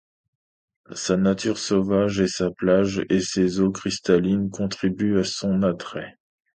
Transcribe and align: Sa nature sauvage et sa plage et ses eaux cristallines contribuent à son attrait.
Sa 0.95 1.15
nature 1.15 1.59
sauvage 1.59 2.21
et 2.21 2.27
sa 2.27 2.49
plage 2.49 3.05
et 3.11 3.19
ses 3.19 3.59
eaux 3.61 3.69
cristallines 3.69 4.49
contribuent 4.49 5.19
à 5.19 5.23
son 5.23 5.61
attrait. 5.61 6.17